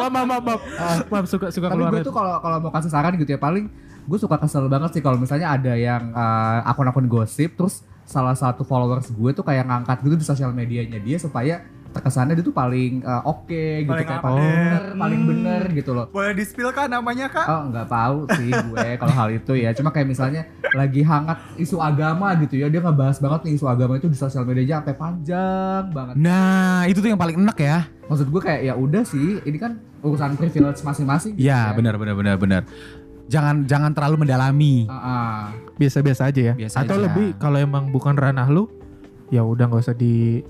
Maaf 0.00 0.10
maaf 0.10 0.40
maaf. 0.40 0.60
Maaf, 0.62 1.06
maaf 1.08 1.24
suka 1.26 1.46
suka 1.48 1.66
Tapi 1.66 1.76
keluar. 1.76 1.90
gue 1.92 2.00
tuh 2.00 2.12
kalau 2.12 2.34
kalau 2.38 2.58
mau 2.60 2.70
kasih 2.70 2.88
saran 2.88 3.14
gitu 3.14 3.28
ya 3.28 3.38
paling 3.38 3.66
gue 4.04 4.18
suka 4.18 4.36
kesel 4.36 4.66
banget 4.66 4.90
sih 4.90 5.02
kalau 5.02 5.16
misalnya 5.16 5.50
ada 5.50 5.74
yang 5.74 6.10
eh, 6.10 6.60
akun-akun 6.64 7.04
gosip 7.06 7.54
terus 7.54 7.80
salah 8.02 8.32
satu 8.32 8.62
followers 8.62 9.10
gue 9.10 9.30
tuh 9.32 9.42
kayak 9.42 9.64
ngangkat 9.64 10.00
gitu 10.00 10.14
di 10.14 10.24
sosial 10.24 10.48
medianya 10.50 10.96
dia 10.96 11.18
supaya 11.18 11.60
terkesannya 11.88 12.32
dia 12.32 12.40
tuh 12.42 12.52
paling 12.52 13.00
eh, 13.00 13.22
oke 13.22 13.48
gitu 13.78 13.88
Paling 13.90 14.06
kayak 14.06 14.16
update. 14.18 14.24
paling 14.24 14.48
bener, 14.48 14.82
paling 14.94 15.18
Hmm. 15.18 15.30
bener 15.30 15.62
gitu 15.74 15.90
loh. 15.92 16.06
Boleh 16.08 16.32
di 16.32 16.40
spill 16.42 16.70
kan 16.70 16.86
namanya 16.86 17.26
kak? 17.26 17.44
Oh 17.44 17.62
nggak 17.66 17.86
tahu 17.86 18.16
sih 18.34 18.48
gue 18.48 18.86
kalau 18.96 19.14
hal 19.14 19.28
itu 19.30 19.52
ya. 19.54 19.70
Cuma 19.72 19.90
kayak 19.90 20.04
misalnya 20.06 20.42
lagi 20.70 21.00
hangat 21.02 21.36
isu 21.56 21.76
agama 21.78 22.32
gitu 22.38 22.56
ya 22.56 22.66
dia 22.66 22.78
ngebahas 22.78 23.16
banget 23.18 23.40
nih 23.42 23.52
isu 23.54 23.66
agama 23.66 23.92
itu 23.94 24.06
di 24.06 24.14
sosial 24.14 24.42
medianya 24.42 24.80
sampai 24.80 24.96
panjang 24.96 25.84
banget. 25.90 26.14
Nah, 26.16 26.84
itu 26.84 26.98
tuh 26.98 27.08
yang 27.08 27.18
paling 27.18 27.36
enak 27.38 27.58
ya. 27.58 27.78
Maksud 28.08 28.26
gue 28.32 28.40
kayak 28.40 28.60
ya 28.64 28.74
udah 28.74 29.02
sih 29.04 29.38
ini 29.44 29.58
kan 29.60 29.76
urusan 30.00 30.34
privilege 30.40 30.80
masing-masing. 30.80 31.36
gitu 31.36 31.44
Iya, 31.44 31.76
benar 31.76 32.00
benar 32.00 32.14
benar 32.16 32.36
benar. 32.40 32.62
Jangan 33.28 33.68
jangan 33.68 33.92
terlalu 33.92 34.24
mendalami. 34.24 34.88
Ah, 34.88 34.96
ah. 34.96 35.40
biasa-biasa 35.76 36.32
aja 36.32 36.40
ya. 36.52 36.54
Biasa 36.56 36.88
Atau 36.88 36.96
aja. 36.96 37.04
lebih 37.04 37.36
kalau 37.36 37.60
emang 37.60 37.92
bukan 37.92 38.16
ranah 38.16 38.48
lu, 38.48 38.72
ya 39.28 39.44
udah 39.44 39.68
nggak 39.68 39.84
usah 39.84 39.92
di 39.92 40.40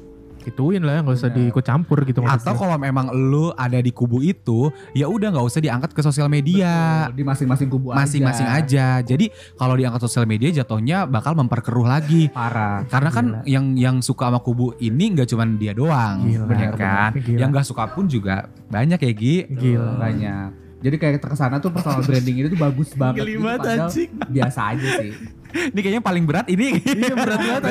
ituin 0.48 0.82
lah, 0.82 1.04
nggak 1.04 1.16
usah 1.16 1.30
diikut 1.30 1.64
campur 1.64 2.02
gitu. 2.08 2.24
Atau 2.24 2.32
maksudnya. 2.32 2.56
kalau 2.56 2.76
memang 2.80 3.06
lu 3.12 3.52
ada 3.54 3.78
di 3.78 3.92
kubu 3.92 4.24
itu, 4.24 4.72
ya 4.96 5.06
udah 5.06 5.32
nggak 5.32 5.46
usah 5.46 5.60
diangkat 5.60 5.92
ke 5.92 6.00
sosial 6.00 6.32
media. 6.32 7.06
Betul, 7.08 7.16
di 7.20 7.24
masing-masing 7.28 7.68
kubu 7.68 7.92
aja. 7.92 7.98
Masing-masing 8.04 8.48
aja. 8.48 8.86
Jadi 9.04 9.30
kalau 9.54 9.74
diangkat 9.76 10.00
sosial 10.02 10.24
media 10.24 10.48
jatuhnya 10.50 11.04
bakal 11.04 11.36
memperkeruh 11.36 11.86
lagi. 11.86 12.32
Parah. 12.32 12.82
Karena 12.88 13.10
kan 13.12 13.26
Gila. 13.28 13.40
yang 13.46 13.66
yang 13.76 13.96
suka 14.00 14.28
sama 14.32 14.40
kubu 14.40 14.72
ini 14.80 15.14
nggak 15.14 15.28
cuma 15.28 15.44
dia 15.44 15.72
doang, 15.76 16.24
Gila, 16.24 16.44
bener 16.48 16.70
bener, 16.72 16.80
kan? 16.80 17.10
Gila. 17.16 17.38
Yang 17.38 17.48
nggak 17.52 17.66
suka 17.66 17.84
pun 17.92 18.04
juga 18.08 18.48
banyak 18.68 18.98
ya 19.00 19.12
Gi. 19.12 19.36
Gila. 19.52 19.92
banyak. 19.98 20.67
Jadi 20.78 20.94
kayak 20.94 21.18
terkesana 21.18 21.58
tuh 21.58 21.74
personal 21.74 22.00
branding 22.00 22.36
itu 22.38 22.48
tuh 22.48 22.60
bagus 22.60 22.94
banget. 22.94 23.26
Geli 23.26 23.34
gitu, 23.34 23.66
anjing. 23.66 24.10
Biasa 24.30 24.60
aja 24.70 24.88
sih. 25.02 25.10
Ini 25.48 25.80
kayaknya 25.80 26.02
paling 26.04 26.22
berat 26.22 26.46
ini. 26.46 26.76
Iya 26.78 27.14
berat 27.16 27.40
banget 27.40 27.62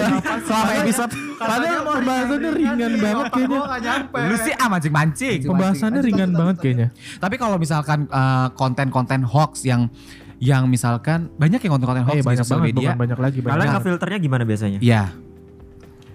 Selama 0.44 0.72
episode. 0.76 1.12
Padahal 1.38 1.82
pembahasannya 1.88 2.52
ringan 2.52 2.92
banget 2.98 3.26
kayaknya. 3.32 3.60
Lu 4.28 4.36
sih 4.38 4.54
ah 4.54 4.68
mancing-mancing. 4.68 5.38
Pembahasannya 5.46 6.02
ringan 6.02 6.30
banget 6.32 6.56
kayaknya. 6.60 6.88
Tapi 7.16 7.36
kalau 7.36 7.56
misalkan 7.56 8.06
eh, 8.06 8.48
konten-konten 8.54 9.24
hoax 9.24 9.64
yang 9.64 9.88
yang 10.38 10.68
misalkan 10.68 11.32
banyak 11.34 11.58
yang 11.60 11.72
konten-konten 11.74 12.04
hoax 12.04 12.14
Eh, 12.14 12.22
di 12.22 12.28
banyak 12.28 12.44
sosial 12.44 12.60
banget, 12.60 12.70
media. 12.74 12.88
bukan 12.90 13.00
banyak 13.00 13.20
lagi. 13.20 13.38
Banyak 13.38 13.48
Kalian 13.48 13.64
banget. 13.64 13.80
ngefilternya 13.80 14.18
gimana 14.20 14.44
biasanya? 14.44 14.80
Iya. 14.82 15.04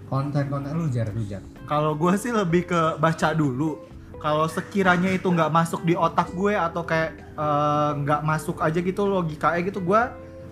Konten-konten 0.07 0.73
lu 0.77 0.87
jar, 0.87 1.09
lu 1.09 1.25
jar. 1.25 1.41
Kalau 1.65 1.97
gue 1.97 2.13
sih 2.17 2.31
lebih 2.31 2.69
ke 2.69 2.81
baca 2.99 3.33
dulu. 3.33 3.81
Kalau 4.23 4.47
sekiranya 4.47 5.11
itu 5.11 5.27
nggak 5.27 5.51
masuk 5.51 5.83
di 5.83 5.99
otak 5.99 6.31
gue 6.31 6.55
atau 6.55 6.87
kayak 6.87 7.11
eh, 7.35 7.91
nggak 8.07 8.23
masuk 8.23 8.63
aja 8.63 8.79
gitu 8.79 9.03
logikanya 9.11 9.61
gitu, 9.67 9.83
gue 9.83 10.01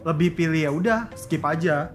lebih 0.02 0.34
pilih 0.34 0.60
ya 0.60 0.70
udah 0.74 1.00
skip 1.14 1.46
aja. 1.46 1.94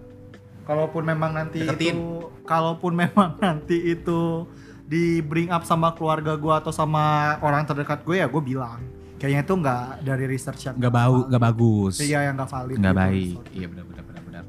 Kalaupun 0.66 1.04
memang 1.06 1.36
nanti 1.36 1.62
Deketin. 1.62 2.00
itu, 2.00 2.32
kalaupun 2.48 2.96
memang 3.04 3.36
nanti 3.38 3.92
itu 3.92 4.48
di 4.88 5.20
bring 5.20 5.52
up 5.52 5.68
sama 5.68 5.92
keluarga 5.94 6.40
gue 6.40 6.54
atau 6.56 6.72
sama 6.72 7.36
orang 7.44 7.68
terdekat 7.68 8.08
gue 8.08 8.24
ya 8.24 8.28
gue 8.32 8.40
bilang. 8.42 8.80
Kayaknya 9.20 9.42
itu 9.44 9.54
nggak 9.60 9.86
dari 10.04 10.26
research 10.32 10.62
yang 10.72 10.76
Nggak 10.80 10.94
bau, 10.96 11.18
nggak 11.28 11.44
bagus. 11.44 11.96
Iya 12.00 12.32
yang 12.32 12.40
nggak 12.40 12.52
valid. 12.52 12.76
Nggak 12.80 12.96
gitu. 12.96 13.04
baik. 13.04 13.36
Iya 13.52 13.66
benar 13.68 13.84
benar 13.84 14.04
benar 14.08 14.22
benar. 14.24 14.44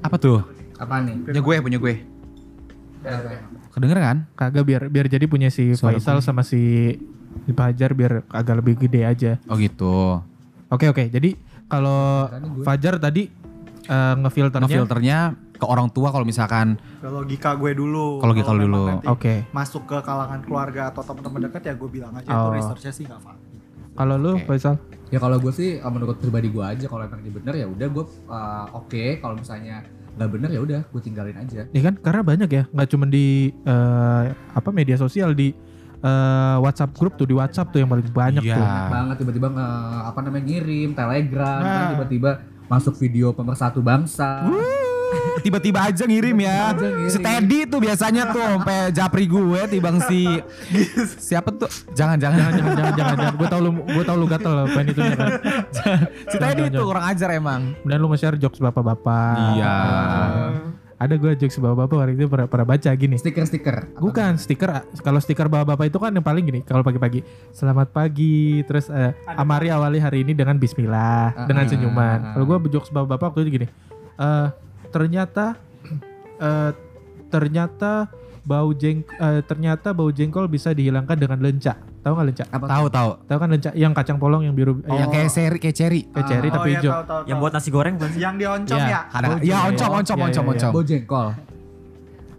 Apa 0.00 0.16
tuh? 0.16 0.40
Apa 0.80 0.94
nih? 1.04 1.16
Punya 1.28 1.42
gue, 1.44 1.56
punya 1.60 1.78
gue. 1.80 2.15
Apa? 3.06 3.30
Kedenger 3.70 3.98
kan? 3.98 4.16
Kagak 4.34 4.64
biar 4.66 4.82
biar 4.90 5.06
jadi 5.06 5.24
punya 5.24 5.48
si 5.48 5.72
Suara 5.72 5.96
Faisal 5.96 6.18
sama 6.20 6.42
si 6.42 6.94
Fajar 7.46 7.92
biar 7.92 8.26
agak 8.32 8.64
lebih 8.64 8.74
gede 8.80 9.06
aja. 9.06 9.32
Oh 9.46 9.54
gitu. 9.54 10.18
Oke 10.68 10.90
oke. 10.90 11.06
Jadi 11.06 11.36
kalau 11.66 12.26
Fajar 12.64 12.98
tadi 12.98 13.28
eh, 13.86 14.14
ngefilternya. 14.18 14.66
Ngefilternya 14.66 15.18
ke 15.56 15.64
orang 15.64 15.88
tua 15.88 16.12
kalau 16.12 16.28
misalkan 16.28 16.76
Ke 17.00 17.08
logika 17.08 17.56
gue 17.56 17.72
dulu. 17.72 18.20
Logika 18.20 18.52
Kalau 18.52 18.60
memang 18.60 19.00
dulu. 19.00 19.12
Oke. 19.12 19.48
Masuk 19.52 19.88
ke 19.88 19.96
kalangan 20.04 20.44
keluarga 20.44 20.92
atau 20.92 21.00
teman-teman 21.00 21.48
dekat 21.48 21.62
ya 21.64 21.74
gue 21.76 21.88
bilang 21.88 22.12
aja 22.12 22.28
itu 22.28 22.36
Oh. 22.36 22.52
researchnya 22.52 22.92
sih 22.92 23.04
nggak 23.08 23.20
valid. 23.24 23.44
Kalau 23.96 24.14
lu 24.20 24.32
Oke. 24.36 24.44
Faisal? 24.44 24.76
Ya 25.08 25.16
kalau 25.16 25.38
gue 25.38 25.52
sih 25.54 25.80
eh, 25.80 25.90
menurut 25.92 26.18
pribadi 26.18 26.52
gue 26.52 26.60
aja 26.60 26.84
kalau 26.84 27.04
emang 27.04 27.20
bener 27.22 27.54
ya 27.56 27.66
udah 27.68 27.88
gue 27.88 28.04
eh, 28.28 28.64
oke 28.74 29.04
kalau 29.20 29.34
misalnya 29.38 29.80
nggak 30.16 30.30
bener 30.32 30.48
ya 30.48 30.60
udah 30.60 30.80
gue 30.82 31.00
tinggalin 31.00 31.36
aja. 31.36 31.68
Ya 31.68 31.82
kan 31.82 31.94
karena 31.96 32.20
banyak 32.22 32.48
ya, 32.48 32.62
nggak 32.66 32.88
cuma 32.88 33.04
di 33.04 33.26
eh, 33.52 34.22
apa 34.32 34.68
media 34.70 34.96
sosial 34.96 35.32
di 35.32 35.52
eh, 35.98 36.56
WhatsApp 36.58 36.92
grup 36.92 37.14
tuh 37.14 37.24
di 37.24 37.36
WhatsApp 37.36 37.68
tuh 37.68 37.78
yang 37.78 37.88
paling 37.88 38.08
banyak 38.08 38.42
Iya. 38.42 38.56
tuh. 38.56 38.64
Banyak 38.64 38.90
banget 38.90 39.16
tiba-tiba 39.20 39.48
nge, 39.50 39.68
apa 40.06 40.18
namanya 40.20 40.44
ngirim 40.44 40.90
telegram, 40.92 41.60
Nah. 41.60 41.68
kan 41.68 41.84
tiba-tiba 41.94 42.30
masuk 42.66 42.94
video 42.96 43.30
pemersatu 43.30 43.78
bangsa. 43.78 44.42
Tiba-tiba 45.36 45.78
aja 45.84 46.04
ngirim 46.04 46.36
ya. 46.38 46.72
Si 47.06 47.18
Teddy 47.18 47.64
tuh 47.64 47.78
biasanya 47.78 48.30
tuh 48.30 48.40
sampai 48.40 48.78
japri 48.90 49.24
gue 49.24 49.60
tibang 49.68 50.00
si 50.04 50.40
siapa 51.18 51.52
tuh? 51.52 51.68
Jangan 51.92 52.16
jangan 52.16 52.36
Jangan 52.36 52.52
jangan 52.52 52.72
jangan 52.74 52.94
jangan, 52.96 53.16
jangan. 53.16 53.34
gue 53.34 53.48
tau 53.48 53.60
lu 53.60 53.70
gue 53.76 54.04
tau 54.04 54.16
lu 54.16 54.26
gatel 54.26 54.52
pengen 54.70 54.86
itu 54.90 55.00
kan. 55.02 55.28
si 56.32 56.36
Teddy 56.36 56.64
tuh 56.68 56.84
kurang 56.84 57.04
ajar 57.04 57.28
emang. 57.32 57.60
Dan 57.82 57.96
lu 57.98 58.08
nge-share 58.08 58.36
jokes 58.36 58.58
bapak-bapak. 58.58 59.56
Iya. 59.56 59.76
Ada 60.96 61.12
gue 61.14 61.32
jokes 61.36 61.60
bapak-bapak 61.60 61.92
waktu 61.94 62.12
itu 62.16 62.24
pernah, 62.24 62.48
pernah 62.48 62.66
baca 62.66 62.88
gini. 62.90 63.20
Stiker-stiker. 63.20 64.00
Bukan 64.00 64.40
stiker, 64.40 64.70
kalau 65.04 65.20
stiker 65.20 65.44
bapak-bapak 65.44 65.92
itu 65.92 65.98
kan 66.00 66.08
yang 66.08 66.24
paling 66.24 66.40
gini, 66.40 66.64
kalau 66.64 66.80
pagi-pagi, 66.80 67.20
selamat 67.52 67.92
pagi, 67.92 68.64
terus 68.64 68.88
eh, 68.88 69.12
Amari 69.28 69.68
awali 69.68 70.00
hari 70.00 70.24
ini 70.24 70.32
dengan 70.32 70.56
Bismillah, 70.56 71.36
Ah. 71.36 71.44
dengan 71.44 71.68
senyuman. 71.68 72.18
Ah. 72.18 72.32
Kalau 72.32 72.48
gue 72.48 72.72
jokes 72.72 72.88
bapak-bapak 72.88 73.28
waktu 73.28 73.40
itu 73.44 73.50
gini, 73.60 73.66
eh 74.16 74.46
ternyata, 74.96 75.60
eh, 76.38 76.72
ternyata 77.28 78.08
bau 78.42 78.72
jeng, 78.72 79.04
eh, 79.04 79.42
ternyata 79.42 79.92
bau 79.92 80.08
jengkol 80.08 80.46
bisa 80.46 80.72
dihilangkan 80.72 81.12
dengan 81.14 81.36
lenca. 81.36 81.76
Tahu 82.00 82.12
nggak 82.14 82.26
lenca? 82.26 82.44
Apa 82.48 82.64
Tahu 82.64 82.86
tahu. 82.88 83.10
Tahu 83.26 83.38
kan 83.38 83.48
lenca? 83.50 83.70
Yang 83.74 83.92
kacang 83.92 84.16
polong 84.16 84.42
yang 84.42 84.54
biru, 84.54 84.80
Yang 84.80 85.08
kayak 85.10 85.28
seri 85.28 85.58
kayak 85.58 85.76
cherry. 85.76 86.00
kayak 86.06 86.26
cherry 86.26 86.48
tapi 86.48 86.68
iya, 86.70 86.78
hijau. 86.78 86.92
tahu, 86.94 87.04
tahu, 87.04 87.20
Yang 87.26 87.36
buat 87.36 87.52
nasi 87.52 87.68
goreng 87.68 87.94
bukan 87.98 88.10
sih? 88.10 88.20
yang 88.22 88.34
dioncom 88.36 88.78
Iya. 88.78 88.88
ya. 88.88 89.00
Ada, 89.10 89.26
Oh, 89.26 89.36
ya 89.36 89.42
iya, 89.42 89.56
oncom 89.66 89.90
iya. 89.90 89.98
oncom 89.98 90.16
Iya, 90.16 90.24
oncom 90.24 90.44
iya, 90.44 90.52
oncom. 90.54 90.72
Bau 90.72 90.84
jengkol. 90.86 91.28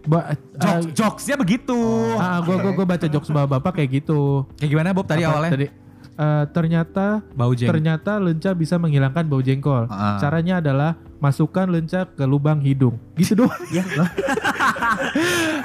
Ba- 0.08 0.26
eh, 0.26 0.36
Jokes, 0.56 0.86
jokesnya 0.96 1.36
begitu. 1.36 1.78
ah, 2.16 2.40
gue 2.40 2.54
gue 2.56 2.86
baca 2.88 3.06
jokes 3.06 3.28
bapak-bapak 3.28 3.72
kayak 3.76 3.90
gitu. 4.00 4.48
Kayak 4.56 4.70
gimana 4.72 4.88
Bob 4.90 5.04
tadi 5.04 5.22
Apa, 5.22 5.30
awalnya? 5.30 5.52
Tadi, 5.52 5.66
eh, 6.18 6.44
ternyata 6.50 7.22
Bau 7.32 7.54
jeng. 7.54 7.70
Ternyata 7.70 8.18
lenca 8.18 8.50
bisa 8.52 8.74
menghilangkan 8.76 9.24
bau 9.24 9.38
jengkol. 9.38 9.86
Ah. 9.86 10.18
Caranya 10.18 10.58
adalah 10.58 10.98
masukkan 11.18 11.66
lenca 11.66 12.06
ke 12.06 12.22
lubang 12.22 12.58
hidung. 12.58 12.98
Gitu 13.14 13.38
doang. 13.38 13.54
Ya, 13.68 13.84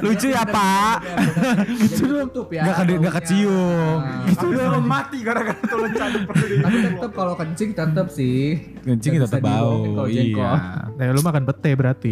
Lucu 0.01 0.27
ya 0.29 0.43
Pak. 0.43 0.97
Gitu 1.79 2.03
tutup 2.05 2.51
ya. 2.51 2.67
Nggak 2.67 2.75
kede- 2.75 2.97
nggak 2.99 3.13
baunya. 3.13 3.23
kecium. 3.23 3.97
Nah. 3.99 4.35
Tapi 4.35 4.53
belum 4.53 4.85
mati 4.85 5.17
gara-gara 5.21 5.59
tuh 5.63 5.79
lenca 5.79 6.03
perlu 6.23 6.45
di. 6.45 6.55
Tapi 6.59 6.77
tetep 6.83 7.11
kalau 7.13 7.33
kencing 7.33 7.69
tetep 7.71 8.07
sih. 8.09 8.41
Kencing 8.83 9.13
tetap 9.19 9.39
bau. 9.39 9.79
kalau 9.95 10.09
Iya. 10.09 10.51
Nah, 10.91 11.03
lu 11.09 11.21
makan 11.21 11.43
pete 11.45 11.71
berarti. 11.73 12.11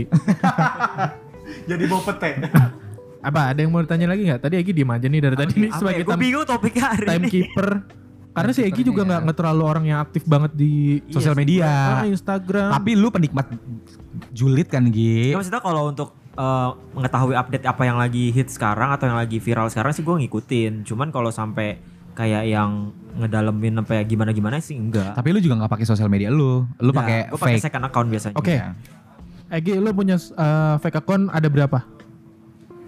Jadi 1.70 1.84
bau 1.86 2.02
pete. 2.02 2.32
Apa? 3.28 3.54
Ada 3.54 3.60
yang 3.62 3.70
mau 3.70 3.84
ditanya 3.84 4.08
lagi 4.10 4.26
nggak? 4.26 4.42
Tadi 4.42 4.56
Egi 4.58 4.72
diem 4.74 4.90
aja 4.90 5.06
nih 5.06 5.22
dari 5.22 5.36
tadi 5.38 5.54
nih 5.56 5.70
ya? 5.70 5.78
sebagai 5.78 6.04
time, 6.06 6.18
bingung 6.18 6.46
topiknya 6.48 6.84
hari 6.90 7.06
ini. 7.06 7.12
timekeeper. 7.12 7.68
Karena 8.32 8.52
si 8.52 8.62
Egi 8.62 8.82
juga 8.82 9.04
nggak 9.04 9.22
nggak 9.24 9.38
terlalu 9.38 9.64
orang 9.64 9.86
yang 9.86 10.00
aktif 10.00 10.24
banget 10.24 10.52
di 10.54 11.04
Sosial 11.08 11.32
Ah, 11.32 11.40
media. 11.40 11.70
Instagram. 12.06 12.70
Tapi 12.72 12.92
lu 12.96 13.08
penikmat 13.08 13.46
julid 14.32 14.66
kan 14.66 14.88
Gi? 14.88 15.32
Ya, 15.32 15.38
maksudnya 15.38 15.60
kalau 15.60 15.92
untuk 15.92 16.16
eh, 16.32 16.70
mengetahui 16.94 17.36
update 17.36 17.66
apa 17.66 17.84
yang 17.84 17.98
lagi 17.98 18.32
hit 18.32 18.48
sekarang 18.48 18.90
atau 18.90 19.06
yang 19.06 19.20
lagi 19.20 19.36
viral 19.38 19.68
sekarang 19.68 19.92
sih 19.92 20.00
gue 20.00 20.16
ngikutin. 20.18 20.84
Cuman 20.84 21.12
kalau 21.12 21.28
sampai 21.28 21.84
kayak 22.12 22.44
yang 22.46 22.92
ngedalemin 23.14 23.76
sampai 23.78 24.04
gimana 24.04 24.32
gimana 24.32 24.56
sih 24.58 24.76
enggak. 24.76 25.12
Tapi 25.12 25.28
lu 25.30 25.40
juga 25.40 25.60
nggak 25.60 25.72
pakai 25.72 25.86
sosial 25.86 26.08
media 26.08 26.32
lu. 26.32 26.64
Lu 26.78 26.92
Nah, 26.92 26.98
pakai 26.98 27.20
fake. 27.30 27.60
second 27.62 27.84
account 27.84 28.08
biasanya. 28.08 28.36
Oke. 28.36 28.56
Egi, 29.50 29.76
lu 29.76 29.92
punya 29.92 30.16
eh, 30.16 30.76
fake 30.80 30.98
account 30.98 31.28
ada 31.28 31.48
berapa? 31.48 31.84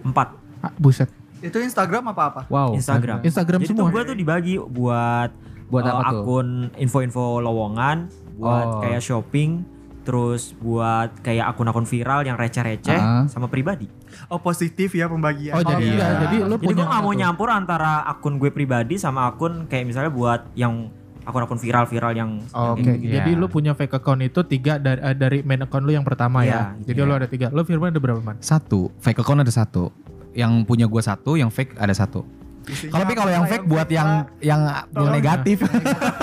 Empat 0.02 0.40
Ah, 0.60 0.72
buset. 0.78 1.12
Itu 1.44 1.56
Instagram 1.58 2.02
apa-apa? 2.08 2.48
Wow. 2.48 2.72
Instagram. 2.72 3.20
Instagram 3.20 3.60
Jadi 3.60 3.68
semua. 3.68 3.80
tuh 3.80 3.86
gue 3.90 4.02
tuh 4.04 4.16
dibagi 4.16 4.54
buat 4.56 5.30
Buat 5.64 5.82
eh, 5.82 5.90
apa 5.90 6.02
tuh? 6.10 6.22
akun 6.22 6.48
info-info 6.74 7.24
lowongan, 7.38 8.08
buat 8.34 8.66
Oh. 8.70 8.80
kayak 8.80 9.00
shopping, 9.00 9.64
terus 10.02 10.52
buat 10.54 11.08
kayak 11.20 11.50
akun-akun 11.50 11.84
viral 11.84 12.20
yang 12.22 12.36
receh-receh 12.36 12.94
Ah. 12.94 13.24
sama 13.26 13.46
pribadi. 13.46 13.88
Oh 14.26 14.38
positif 14.38 14.92
ya 14.92 15.04
pembagian. 15.06 15.52
Oh, 15.52 15.62
jadi 15.62 15.80
iya. 15.82 15.90
enggak, 15.90 16.12
jadi 16.22 16.36
lu 16.38 16.54
Jadi 16.54 16.62
punya 16.62 16.76
gue 16.76 16.86
nggak 16.86 17.02
mau 17.02 17.10
tuh? 17.10 17.18
nyampur 17.18 17.48
antara 17.50 18.04
akun 18.04 18.36
gue 18.36 18.48
pribadi 18.48 18.94
sama 18.94 19.26
akun 19.26 19.64
kayak 19.64 19.84
misalnya 19.84 20.08
buat 20.08 20.52
yang 20.54 20.92
akun-akun 21.24 21.56
viral-viral 21.56 22.12
yang 22.12 22.30
Oke, 22.46 22.84
yang 22.84 23.00
Iya. 23.00 23.12
jadi 23.18 23.30
lu 23.32 23.48
punya 23.48 23.72
fake 23.72 23.96
account 23.96 24.20
itu 24.20 24.44
tiga 24.44 24.76
dari, 24.76 25.00
dari 25.14 25.38
main 25.40 25.56
account 25.58 25.82
lu 25.82 25.90
yang 25.90 26.04
pertama 26.04 26.44
ya. 26.44 26.76
Iya, 26.76 26.84
Jadi 26.84 26.98
iya. 26.98 27.08
lu 27.08 27.14
ada 27.14 27.26
tiga. 27.26 27.46
Lu 27.48 27.64
Firman 27.64 27.88
ada 27.88 27.98
berapa 27.98 28.20
man? 28.20 28.36
Satu, 28.38 28.92
fake 29.00 29.18
account 29.18 29.40
ada 29.40 29.48
satu. 29.50 29.88
Yang 30.34 30.52
punya 30.66 30.86
gua 30.86 31.00
satu, 31.00 31.34
yang 31.34 31.48
fake 31.48 31.78
ada 31.78 31.94
satu. 31.94 32.26
Kalau 32.64 33.04
tapi 33.04 33.12
kalau 33.12 33.28
yang 33.28 33.44
fake 33.44 33.68
buat 33.68 33.84
yang 33.92 34.24
yang 34.40 34.64
Tolong. 34.88 35.12
negatif. 35.12 35.60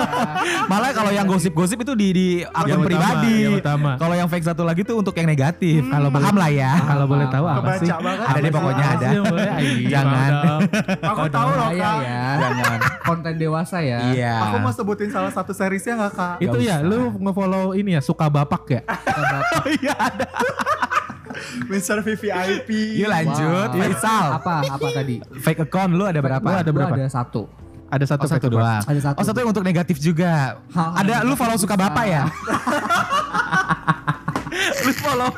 Malah 0.71 0.89
kalau 0.89 1.13
yang 1.13 1.29
gosip-gosip 1.29 1.85
itu 1.85 1.93
di 1.93 2.07
di 2.09 2.27
akun 2.41 2.81
pribadi. 2.81 3.61
Kalau 4.01 4.15
yang 4.17 4.25
fake 4.25 4.49
satu 4.49 4.65
lagi 4.65 4.81
tuh 4.81 4.97
untuk 4.97 5.13
yang 5.13 5.29
negatif. 5.29 5.85
Kalau 5.85 6.09
boleh- 6.09 6.25
paham 6.25 6.35
lah 6.41 6.49
ya. 6.49 6.71
Kalau 6.81 7.05
boleh 7.05 7.29
tahu 7.29 7.45
apa 7.45 7.77
Kebaca 7.77 7.77
sih? 7.77 7.89
Ada 8.25 8.39
deh 8.41 8.51
pokoknya 8.51 8.85
ada. 8.89 9.07
Jangan. 9.85 10.31
Aku 10.97 11.21
tahu 11.29 11.49
loh 11.51 11.69
Bahaya 11.69 11.77
kak. 11.77 12.01
ya. 12.01 12.25
Jangan. 12.41 12.79
Konten 13.05 13.33
dewasa 13.37 13.77
ya. 13.85 13.99
Iya. 14.09 14.35
Aku 14.41 14.55
mau 14.65 14.73
sebutin 14.73 15.09
salah 15.13 15.29
satu 15.29 15.53
seriesnya 15.53 15.93
nggak 15.93 16.13
kak? 16.17 16.35
Itu 16.41 16.57
ya, 16.57 16.81
lu 16.81 17.13
nge-follow 17.21 17.77
ini 17.77 17.93
ya, 17.93 18.01
suka 18.01 18.25
bapak 18.25 18.63
ya? 18.67 18.81
Bapak. 18.81 19.41
Iya 19.77 19.93
ada. 19.93 20.25
Mr. 21.63 22.01
VVIP. 22.01 22.69
Yuk 22.97 23.07
lanjut. 23.07 23.69
Wow. 23.69 23.77
Faisal. 23.77 24.25
Apa? 24.35 24.55
Apa 24.67 24.87
tadi? 24.91 25.15
Fake 25.37 25.61
account 25.61 25.91
lu 25.91 26.03
ada 26.03 26.19
berapa? 26.19 26.41
Lu 26.41 26.55
ada 26.55 26.65
Gua 26.65 26.73
berapa? 26.83 26.95
ada 26.95 27.07
satu. 27.07 27.45
Ada 27.87 28.03
satu 28.07 28.23
Oh 28.23 28.29
satu 28.29 28.47
doang. 28.49 28.81
Ada 28.81 28.99
satu. 29.01 29.15
Oh 29.19 29.23
satu 29.23 29.37
yang 29.37 29.49
untuk 29.49 29.61
negatif 29.61 29.97
juga. 29.97 30.57
Hal-hal 30.71 30.95
ada 30.95 31.13
lu 31.21 31.35
follow 31.35 31.55
suka 31.55 31.75
bapak 31.75 32.05
ya? 32.05 32.23
lu 34.85 34.91
follow. 34.95 35.31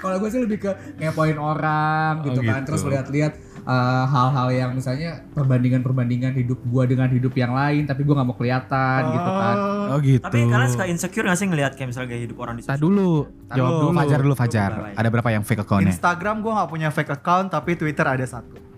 Kalau 0.00 0.16
gue 0.16 0.28
sih 0.28 0.40
lebih 0.40 0.58
ke 0.60 0.70
ngepoin 0.96 1.36
orang 1.36 2.24
gitu 2.24 2.40
Oh, 2.40 2.42
kan, 2.42 2.58
gitu. 2.58 2.66
terus 2.66 2.82
lihat-lihat 2.82 3.32
eh, 3.64 4.04
hal-hal 4.08 4.48
yang 4.52 4.70
misalnya 4.72 5.24
perbandingan-perbandingan 5.36 6.32
hidup 6.36 6.60
gua 6.68 6.84
dengan 6.88 7.08
hidup 7.12 7.32
yang 7.36 7.52
lain, 7.52 7.84
tapi 7.84 8.04
gua 8.04 8.20
nggak 8.20 8.28
mau 8.28 8.36
kelihatan 8.36 9.00
gitu 9.12 9.30
kan. 9.30 9.56
Oh 9.90 9.98
gitu. 9.98 10.24
Tapi 10.24 10.38
kalian 10.46 10.70
suka 10.70 10.86
insecure 10.86 11.26
gak 11.26 11.38
sih 11.38 11.46
ngelihat 11.50 11.72
kayak 11.74 11.88
misalnya 11.90 12.08
gaya 12.14 12.22
hidup 12.24 12.38
orang 12.38 12.54
di 12.58 12.62
sosial? 12.62 12.78
dulu, 12.78 13.12
jawab 13.50 13.72
dulu. 13.82 13.88
Fajar 13.96 14.18
dulu 14.22 14.34
Fajar. 14.38 14.70
Dulu, 14.70 14.98
Ada 14.98 15.08
berapa 15.10 15.28
yang 15.34 15.42
fake 15.42 15.62
accountnya? 15.66 15.92
Instagram 15.92 16.36
gue 16.40 16.52
nggak 16.54 16.70
punya 16.70 16.88
fake 16.94 17.12
account 17.18 17.46
tapi 17.50 17.70
Twitter 17.74 18.06
ada 18.06 18.26
satu. 18.26 18.70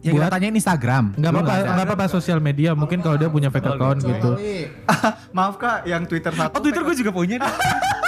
Yang 0.00 0.14
kita 0.16 0.28
tanyain 0.32 0.56
Instagram. 0.56 1.04
Enggak 1.12 1.30
apa-apa, 1.36 1.54
enggak 1.60 1.86
apa-apa 1.92 2.04
sosial 2.08 2.40
media. 2.40 2.72
Mungkin 2.72 3.04
kalau 3.04 3.20
dia 3.20 3.28
punya 3.28 3.52
fake 3.52 3.68
account 3.68 4.00
gitu. 4.00 4.30
Maaf 5.36 5.60
kak, 5.60 5.84
yang 5.84 6.08
Twitter 6.08 6.32
satu. 6.32 6.56
Oh 6.56 6.60
Twitter 6.64 6.80
gue 6.80 6.96
juga 6.96 7.12
punya. 7.12 7.36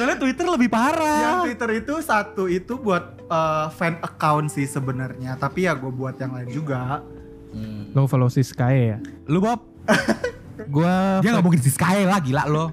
Soalnya 0.00 0.16
Twitter 0.16 0.48
lebih 0.48 0.72
Yang 0.72 0.80
parah. 0.96 1.44
Twitter 1.44 1.70
itu 1.76 1.94
satu 2.00 2.48
itu 2.48 2.80
buat 2.80 3.20
eh, 3.28 3.66
fan 3.76 4.00
account 4.00 4.48
sih 4.48 4.64
sebenarnya, 4.64 5.36
tapi 5.36 5.68
ya 5.68 5.76
gue 5.76 5.92
buat 5.92 6.16
yang 6.16 6.32
lain 6.32 6.48
juga. 6.48 7.04
Lu 7.92 8.08
follow 8.08 8.32
si 8.32 8.40
Sky 8.40 8.96
ya? 8.96 8.98
Lu 9.28 9.44
Bob, 9.44 9.60
Gua 10.68 11.24
dia 11.24 11.32
nggak 11.32 11.44
mungkin 11.44 11.60
di 11.62 11.72
Sky 11.72 12.04
lah 12.04 12.20
gila 12.20 12.44
lo. 12.44 12.72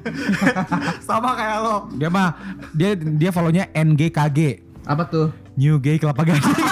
Sama 1.08 1.40
kayak 1.40 1.58
lo. 1.64 1.76
Dia 1.96 2.10
mah 2.12 2.36
dia 2.76 3.00
dia 3.00 3.32
follownya 3.32 3.72
NGKG. 3.72 4.40
Apa 4.84 5.08
tuh? 5.08 5.32
New 5.56 5.80
Gay 5.80 5.96
Kelapa 6.00 6.28
Gading. 6.28 6.44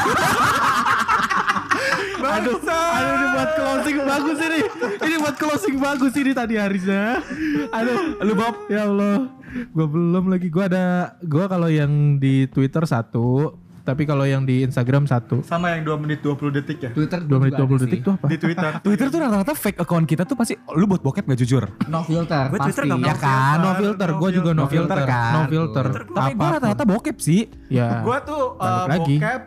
Aduh, 2.25 2.57
aduh 2.57 3.13
ini 3.15 3.27
buat 3.31 3.51
closing 3.53 3.97
bagus 4.01 4.37
ini. 4.43 4.59
Ini 4.97 5.15
buat 5.23 5.35
closing 5.39 5.75
bagus 5.77 6.13
ini 6.19 6.31
tadi 6.35 6.59
Harisnya. 6.59 7.21
Aduh, 7.69 8.17
lu 8.17 8.33
Bob, 8.35 8.65
ya 8.67 8.89
Allah. 8.89 9.29
Gua 9.71 9.87
belum 9.87 10.27
lagi. 10.27 10.47
Gua 10.51 10.67
ada 10.67 11.15
gua 11.23 11.45
kalau 11.47 11.71
yang 11.71 12.19
di 12.19 12.45
Twitter 12.51 12.83
satu, 12.83 13.55
tapi 13.85 14.03
kalau 14.09 14.25
yang 14.25 14.43
di 14.43 14.65
Instagram 14.65 15.05
satu. 15.05 15.45
Sama 15.45 15.77
yang 15.77 15.85
2 15.85 16.01
menit 16.01 16.19
20 16.25 16.57
detik 16.57 16.81
ya. 16.81 16.89
Twitter 16.89 17.21
2 17.21 17.29
menit 17.37 17.53
juga 17.53 17.69
20 17.69 17.69
ada 17.69 17.77
detik 17.85 17.99
sih. 18.01 18.05
tuh 18.05 18.13
apa? 18.17 18.27
Di 18.27 18.37
Twitter. 18.41 18.71
Twitter 18.81 19.07
tuh 19.13 19.19
rata-rata 19.21 19.53
fake 19.53 19.79
account 19.85 20.05
kita 20.09 20.23
tuh 20.25 20.35
pasti 20.35 20.57
lu 20.73 20.89
buat 20.89 21.05
bokep 21.05 21.23
gak 21.29 21.39
jujur? 21.45 21.63
No 21.85 22.01
filter, 22.01 22.49
Gue 22.49 22.57
pasti. 22.57 22.73
Twitter 22.73 22.83
nggak 22.89 23.05
Ya 23.05 23.15
kan, 23.15 23.55
No 23.61 23.71
filter, 23.77 24.07
no 24.09 24.17
gua 24.17 24.29
juga 24.33 24.49
no 24.57 24.65
No 24.65 24.67
filter 24.67 24.97
filter 24.97 24.99
kan. 25.05 25.33
No 25.37 25.41
filter. 25.45 25.85
Tapi 26.09 26.31
gue 26.33 26.49
rata-rata 26.49 26.83
bokep 26.83 27.17
sih. 27.21 27.41
Ya. 27.69 28.01
Gue 28.01 28.17
tuh 28.25 28.57
lagi. 28.57 29.21
bokep, 29.21 29.41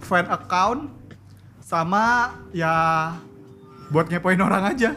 fan 0.00 0.26
account, 0.32 0.80
sama 1.60 2.32
ya 2.56 2.74
buat 3.92 4.08
ngepoin 4.08 4.40
orang 4.40 4.72
aja. 4.72 4.96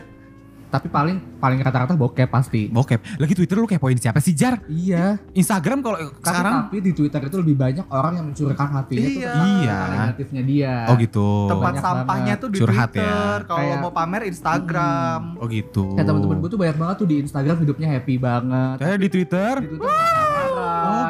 Tapi 0.75 0.87
paling 0.87 1.17
paling 1.37 1.55
rata-rata 1.57 1.95
bokep 1.95 2.27
pasti. 2.27 2.67
Bokep. 2.67 3.15
Lagi 3.15 3.31
Twitter 3.31 3.55
lu 3.55 3.63
kayak 3.63 3.79
poin 3.79 3.95
siapa 3.95 4.19
sih 4.19 4.35
Jar? 4.35 4.59
Iya. 4.65 5.15
Instagram 5.31 5.79
kalau 5.79 5.97
sekarang 6.13 6.67
tapi 6.67 6.77
di 6.81 6.91
Twitter 6.91 7.21
itu 7.21 7.37
lebih 7.39 7.55
banyak 7.55 7.87
orang 7.87 8.13
yang 8.13 8.25
mencurahkan 8.27 8.67
hatinya 8.75 9.07
tuh 9.07 9.15
Iya. 9.15 9.31
tentang 9.31 9.55
Iya. 9.55 9.77
negatifnya 9.95 10.41
dia. 10.43 10.73
Oh 10.85 10.95
gitu. 10.97 11.27
Tempat 11.47 11.63
Banyak 11.71 11.81
sampahnya 11.81 12.25
banget. 12.27 12.43
tuh 12.43 12.49
di 12.49 12.57
Curhat 12.59 12.89
Twitter. 12.91 13.37
ya. 13.37 13.47
Kalau 13.47 13.73
mau 13.79 13.91
pamer 13.91 14.21
Instagram. 14.27 15.21
Oh 15.37 15.47
gitu. 15.47 15.95
Kayak 15.95 16.07
teman-teman 16.07 16.37
gue 16.37 16.49
tuh 16.49 16.59
banyak 16.59 16.77
banget 16.77 16.95
tuh 16.97 17.07
di 17.07 17.15
Instagram 17.21 17.55
hidupnya 17.57 17.87
happy 17.89 18.15
banget. 18.17 18.75
Kayak 18.77 18.97
di 18.97 19.09
Twitter. 19.09 19.53
Di 19.57 19.67
Twitter 19.71 20.34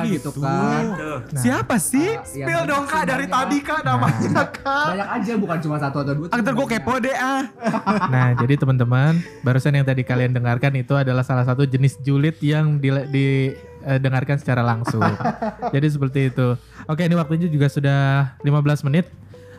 Oh 0.06 0.14
gitu 0.14 0.30
kan. 0.38 0.84
Tuh. 0.94 1.20
Siapa 1.36 1.76
sih? 1.82 2.16
Ya, 2.38 2.46
Spill 2.46 2.64
dong 2.70 2.86
kak 2.86 3.04
dari 3.10 3.26
tadi 3.26 3.58
kak 3.60 3.82
namanya 3.82 4.54
kak. 4.54 4.86
Banyak 4.94 5.10
aja 5.18 5.34
bukan 5.42 5.58
cuma 5.66 5.76
satu 5.82 5.98
atau 6.06 6.14
dua. 6.14 6.28
Ntar 6.30 6.54
gue 6.54 6.68
kepo 6.70 6.94
deh 7.02 7.16
ah. 7.18 7.44
Nah, 8.14 8.38
jadi 8.38 8.54
teman-teman, 8.62 9.20
barusan 9.42 9.74
yang 9.74 9.86
tadi 9.88 10.06
kalian 10.06 10.32
dengarkan 10.32 10.74
itu 10.78 10.94
adalah 10.94 11.26
salah 11.26 11.44
satu 11.44 11.66
jenis 11.66 11.98
julid 12.06 12.38
yang 12.40 12.78
didengarkan 12.78 13.12
di, 13.12 13.54
eh, 13.86 14.00
dengarkan 14.00 14.38
secara 14.38 14.62
langsung. 14.62 15.02
jadi 15.76 15.88
seperti 15.90 16.30
itu. 16.34 16.56
Oke, 16.86 17.02
ini 17.06 17.16
waktunya 17.18 17.50
juga 17.50 17.68
sudah 17.68 18.34
15 18.46 18.86
menit. 18.86 19.10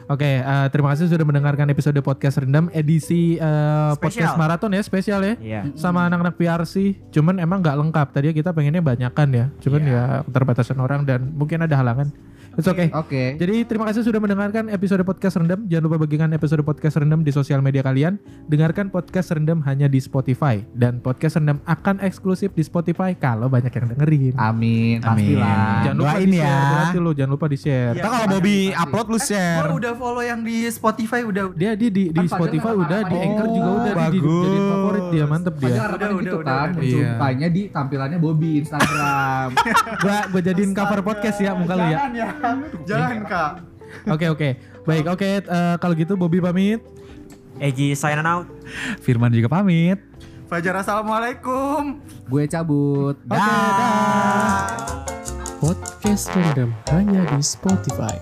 Oke, 0.06 0.38
eh, 0.38 0.66
terima 0.70 0.94
kasih 0.94 1.10
sudah 1.10 1.26
mendengarkan 1.26 1.66
episode 1.66 1.98
podcast 1.98 2.38
rendam 2.38 2.70
edisi 2.70 3.42
eh, 3.42 3.92
podcast 3.98 4.38
maraton 4.38 4.70
ya, 4.70 4.78
spesial 4.78 5.18
ya. 5.18 5.34
Iya. 5.42 5.60
Sama 5.74 6.06
anak-anak 6.06 6.38
PRC. 6.38 6.94
Cuman 7.10 7.42
emang 7.42 7.58
nggak 7.58 7.74
lengkap. 7.74 8.06
Tadi 8.14 8.30
kita 8.30 8.54
pengennya 8.54 8.78
banyakan 8.78 9.28
ya. 9.34 9.46
Cuman 9.58 9.82
ya 9.82 10.02
keterbatasan 10.30 10.78
orang 10.78 11.02
dan 11.02 11.34
mungkin 11.34 11.66
ada 11.66 11.74
halangan. 11.74 12.14
It's 12.56 12.64
okay. 12.64 12.88
Oke. 12.96 13.36
Jadi 13.36 13.68
terima 13.68 13.84
kasih 13.84 14.00
sudah 14.00 14.16
mendengarkan 14.16 14.72
episode 14.72 15.04
podcast 15.04 15.36
rendam. 15.36 15.68
Jangan 15.68 15.92
lupa 15.92 15.96
bagikan 16.00 16.32
episode 16.32 16.64
podcast 16.64 16.96
rendam 16.96 17.20
di 17.20 17.28
sosial 17.28 17.60
media 17.60 17.84
kalian. 17.84 18.16
Dengarkan 18.48 18.88
podcast 18.88 19.28
rendam 19.36 19.60
hanya 19.68 19.92
di 19.92 20.00
Spotify 20.00 20.64
dan 20.72 21.04
podcast 21.04 21.36
rendam 21.36 21.60
akan 21.68 22.00
eksklusif 22.00 22.56
di 22.56 22.64
Spotify 22.64 23.12
kalau 23.12 23.52
banyak 23.52 23.68
yang 23.68 23.92
dengerin. 23.92 24.34
Amin, 24.40 25.04
pastilah. 25.04 25.84
Jangan 25.84 25.96
lupa 26.00 26.08
Doain 26.16 26.24
di 26.24 26.38
share, 26.40 26.48
ya. 26.48 26.64
berarti 26.72 26.96
lo 26.96 27.10
jangan 27.12 27.32
lupa 27.36 27.46
di 27.52 27.58
share. 27.60 27.92
Iya. 27.92 28.00
Ntar 28.00 28.08
kalau 28.10 28.28
Bobby 28.32 28.56
upload 28.72 29.06
lu 29.06 29.18
Gue 29.20 29.28
share. 29.28 29.64
udah 29.76 29.92
follow 29.92 30.24
yang 30.24 30.40
di 30.40 30.56
Spotify 30.72 31.20
udah. 31.28 31.44
Dia 31.52 31.72
di 31.76 31.86
di, 31.92 32.04
di 32.08 32.24
Kan 32.24 32.32
Spotify 32.40 32.72
kan 32.72 32.80
udah, 32.80 33.00
di 33.04 33.04
harapannya 33.04 33.28
Anchor 33.28 33.46
juga 33.52 33.68
Oh, 33.68 33.76
udah 33.76 33.84
di, 33.84 33.92
di, 33.92 34.00
bagus. 34.16 34.44
jadiin 34.48 34.64
favorit 34.64 35.04
dia 35.12 35.24
mantep 35.28 35.54
dia. 35.60 35.66
Udah, 35.68 35.76
gitu 35.76 35.84
udah, 35.84 36.00
kan, 36.00 36.08
udah, 36.08 36.64
muncul 36.64 36.88
Iya. 36.88 37.08
mukanya 37.12 37.48
di 37.52 37.62
tampilannya 37.68 38.16
Bobby 38.16 38.50
Instagram. 38.64 39.48
gua 40.08 40.16
gua 40.32 40.40
jadiin 40.40 40.72
cover 40.72 41.00
podcast 41.04 41.36
ya 41.36 41.52
muka 41.52 41.76
lu 41.76 41.84
ya. 41.84 41.98
Jangan. 42.88 42.88
Jangan 42.88 43.18
kak. 43.26 43.52
Oke 44.10 44.26
oke. 44.30 44.48
Baik 44.86 45.06
oke 45.10 45.30
eh, 45.42 45.74
kalau 45.82 45.94
gitu 45.98 46.14
Bobby 46.14 46.38
pamit. 46.38 46.80
Egi 47.56 47.96
sign 47.96 48.20
out. 48.22 48.46
Firman 49.00 49.32
juga 49.32 49.48
pamit. 49.48 49.98
Fajar 50.46 50.78
assalamualaikum. 50.78 51.98
Gue 52.30 52.46
cabut. 52.46 53.18
Oke, 53.18 53.34
dah. 53.34 54.78
Podcast 55.58 56.30
Random 56.30 56.70
hanya 56.94 57.26
di 57.34 57.42
Spotify. 57.42 58.14